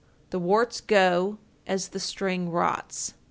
The 0.31 0.39
warts 0.39 0.81
go 0.81 1.37
as 1.67 1.89
the 1.89 1.99
string 1.99 2.49
rots. 2.49 3.13